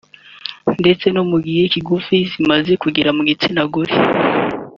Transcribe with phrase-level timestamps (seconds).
[0.81, 3.95] ndetse no mu gihe kigufi zimaze kugera mu gitsina gore